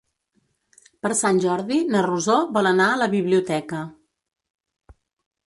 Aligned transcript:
Per 1.05 1.11
Sant 1.19 1.41
Jordi 1.43 1.77
na 1.97 2.01
Rosó 2.07 2.39
vol 2.57 2.71
anar 2.71 2.89
a 2.95 2.97
la 3.03 3.11
biblioteca. 3.13 3.85